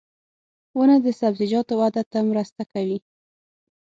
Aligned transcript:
•ونه 0.77 0.95
د 1.05 1.07
سبزیجاتو 1.19 1.73
وده 1.81 2.03
ته 2.11 2.19
مرسته 2.31 2.61
کوي. 2.73 2.97